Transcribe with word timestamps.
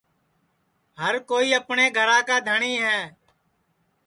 ہر 0.99 1.13
کوئی 1.29 1.47
اپٹؔے 1.59 1.85
گھرا 1.97 2.17
کا 2.27 2.37
دھٹؔی 2.47 2.73
ہے 2.85 2.99